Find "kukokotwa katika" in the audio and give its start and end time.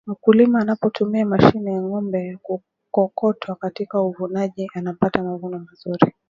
2.37-4.01